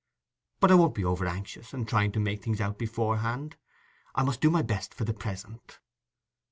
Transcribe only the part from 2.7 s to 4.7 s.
beforehand: I must do my